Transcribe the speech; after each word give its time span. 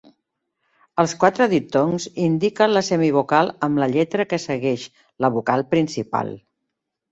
Els 1.03 1.11
quatre 1.23 1.47
diftongs 1.51 2.07
indiquen 2.29 2.73
la 2.73 2.83
semivocal 2.89 3.53
amb 3.69 3.83
la 3.83 3.91
lletra 3.93 4.27
que 4.33 4.41
segueix 4.49 4.89
la 5.27 5.33
vocal 5.39 5.69
principal. 5.77 6.35